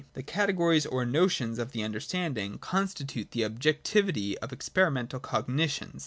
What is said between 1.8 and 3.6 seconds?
Understanding con' stitute the